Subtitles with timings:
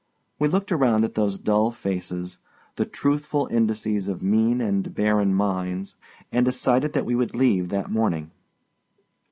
[0.39, 2.39] We looked around at those dull faces,
[2.75, 5.95] the truthful indices of mean and barren minds,
[6.31, 8.31] and decided that we would leave that morning.